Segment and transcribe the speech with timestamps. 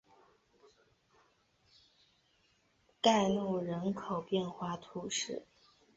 [3.03, 5.45] 盖贡人口变化图示